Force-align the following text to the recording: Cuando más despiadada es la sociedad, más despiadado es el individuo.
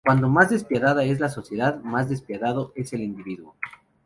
Cuando 0.03 0.27
más 0.29 0.49
despiadada 0.49 1.03
es 1.03 1.19
la 1.19 1.29
sociedad, 1.29 1.79
más 1.83 2.09
despiadado 2.09 2.73
es 2.75 2.91
el 2.93 3.01
individuo. 3.01 3.55